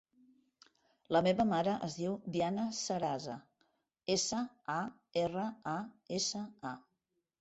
La 1.15 1.19
meva 1.27 1.45
mare 1.49 1.75
es 1.87 1.97
diu 1.97 2.15
Diana 2.37 2.65
Sarasa: 2.77 3.35
essa, 4.15 4.41
a, 4.77 4.81
erra, 5.25 5.45
a, 5.77 5.79
essa, 6.21 6.43
a. 6.73 6.77